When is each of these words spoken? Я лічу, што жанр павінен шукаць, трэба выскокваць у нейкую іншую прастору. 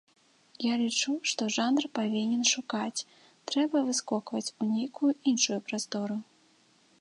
Я 0.63 0.73
лічу, 0.83 1.11
што 1.31 1.41
жанр 1.57 1.83
павінен 1.99 2.43
шукаць, 2.53 3.03
трэба 3.53 3.83
выскокваць 3.91 4.51
у 4.65 4.71
нейкую 4.73 5.11
іншую 5.35 5.59
прастору. 5.69 6.15